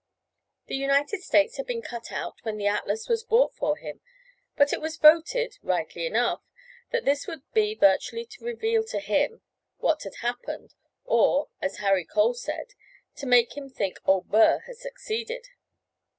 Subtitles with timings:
[0.65, 4.01] The United States had been cut out when the atlas was bought for him.
[4.57, 6.41] But it was voted, rightly enough,
[6.89, 9.43] that to do this would be virtually to reveal to him
[9.77, 10.73] what had happened,
[11.05, 12.73] or, as Harry Cole said,
[13.17, 15.49] to make him think Old Burr had succeeded.